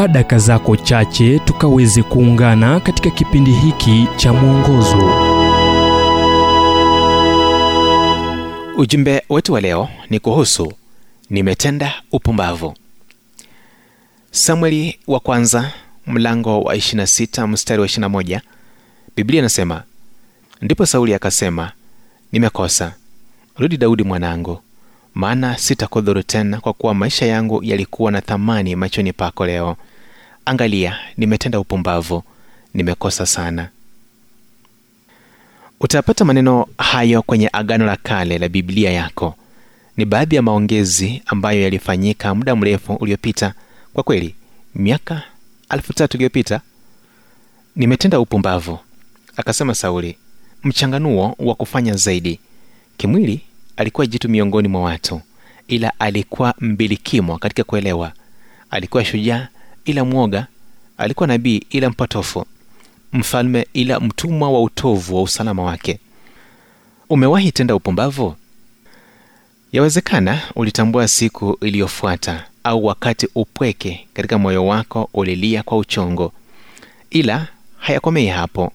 [0.00, 5.12] chukua daka zako chache tukaweze kuungana katika kipindi hiki cha mwongozo.
[8.76, 10.72] Ujumbe wetu wa leo ni kuhusu
[11.30, 12.74] nimetenda upumbavu.
[14.30, 15.72] Samueli wa kwanza
[16.06, 18.40] mlango wa 26 mstari wa 21
[19.16, 19.82] biblia inasema
[20.62, 21.72] ndipo sauli akasema
[22.32, 22.94] nimekosa.
[23.56, 24.60] Rudi daudi mwanangu
[25.14, 29.76] maana sitakudhuru tena kwa kuwa maisha yangu yalikuwa na thamani machoni pako leo
[30.50, 32.22] angalia nimetenda upumbavu
[32.74, 33.68] nimekosa sana.
[35.80, 39.34] Utapata maneno hayo kwenye agano la kale la biblia yako.
[39.96, 43.54] Ni baadhi ya maongezi ambayo yalifanyika muda mrefu uliopita.
[43.92, 44.34] Kwa kweli
[44.74, 45.22] miaka
[45.70, 46.60] elfu tatu iliyopita
[47.76, 48.78] nimetenda upumbavu
[49.36, 50.16] akasema sauli
[50.64, 52.40] mchanganuo wa kufanya zaidi.
[52.96, 53.40] Kimwili
[53.76, 55.20] alikuwa jitu miongoni mwa watu
[55.68, 58.12] ila alikuwa mbilikimo katika kuelewa.
[58.70, 59.48] Alikuwa shujaa
[59.84, 60.46] ila mwoga
[60.98, 62.46] alikuwa nabii ila mpotofu
[63.12, 65.98] mfalme ila mtumwa wa utovu wa usalama wake.
[67.08, 68.36] Umewahi tenda upumbavu?
[69.72, 76.32] Yawezekana ulitambua siku iliyofuata au wakati upweke katika moyo wako ulilia kwa uchongo
[77.10, 78.72] ila hayakomei hapo.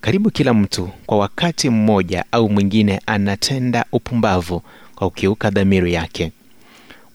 [0.00, 4.62] Karibu kila mtu kwa wakati mmoja au mwingine anatenda upumbavu
[4.94, 6.32] kwa kukiuka dhamiri yake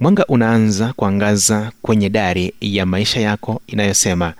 [0.02, 4.34] mwanga unaanza kuangaza kwenye dari ya maisha yako inayosema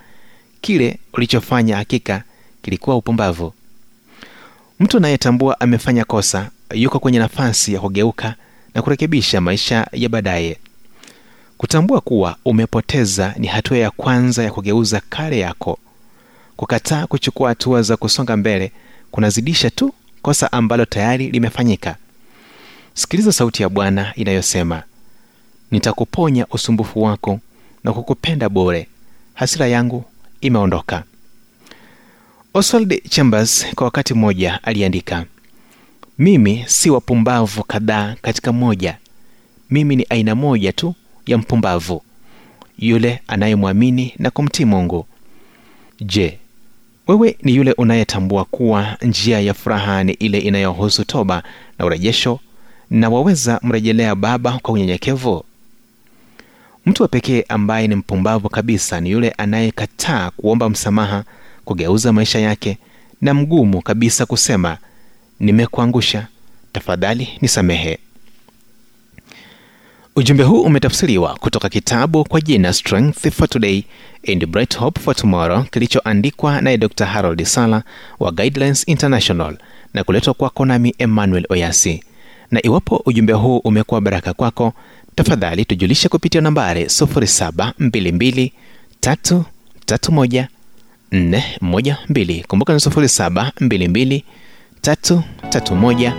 [0.60, 2.22] kile ulichofanya hakika
[2.62, 3.52] kilikuwa upumbavu.
[4.80, 8.34] Mtu anayetambua amefanya kosa yuko kwenye nafasi ya kugeuka
[8.74, 10.56] na kurekebisha maisha ya baadaye.
[11.58, 15.78] Kutambua kuwa umepoteza ni hatua ya kwanza ya kugeuza kale yako.
[16.56, 18.72] Kukataa kuchukua hatua za kusonga mbele
[19.10, 21.96] kunazidisha tu kosa ambalo tayari limefanyika.
[22.94, 24.82] Sikiliza sauti ya bwana inayosema
[25.72, 27.40] nitakuponya usumbufu wako
[27.84, 28.86] na kukupenda bure.
[29.34, 30.04] Hasira yangu
[30.40, 31.02] imeondoka.
[32.54, 35.24] Oswald chambers kwa wakati mmoja aliandika
[36.18, 38.98] mimi si wapumbavu kadhaa katika moja.
[39.70, 40.94] Mimi ni aina moja tu
[41.26, 42.02] ya mpumbavu.
[42.78, 45.06] Yule anayemwamini na kumtii mungu.
[46.00, 46.38] Je
[47.08, 51.42] wewe ni yule unayetambua kuwa njia ya furaha ni ile inayohusu toba
[51.78, 52.40] na urejesho
[52.90, 55.44] na waweza mrejelea baba kwa unyenyekevu
[56.86, 61.24] mtu wa pekee ambaye ni mpumbavu kabisa ni yule anayekataa kuomba msamaha
[61.64, 62.78] kugeuza maisha yake
[63.20, 64.78] na mgumu kabisa kusema
[65.40, 66.26] nimekuangusha.
[66.72, 67.98] Tafadhali nisamehe.
[70.16, 73.82] Ujumbe huu umetafsiriwa kutoka kitabu kwa jina strength for today
[74.28, 77.82] and bright hope for tomorrow kilichoandikwa naye dr harold sala
[78.20, 79.56] wa guidelines international
[79.94, 82.04] na kuletwa kwako nami emmanuel oyasi.
[82.50, 84.72] Na iwapo ujumbe huu umekuwa baraka kwako
[85.14, 88.50] tafadhali tujulishe kupitia nambari 722
[92.46, 94.22] kumbuka ni 722
[94.82, 96.12] 412